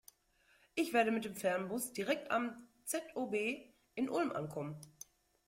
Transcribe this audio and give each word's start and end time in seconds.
Ich 0.73 0.93
werde 0.93 1.11
mit 1.11 1.25
dem 1.25 1.35
Fernbus 1.35 1.93
direkt 1.93 2.31
am 2.31 2.67
ZOB 2.85 3.35
in 3.93 4.09
Ulm 4.09 4.31
ankommen. 4.31 4.75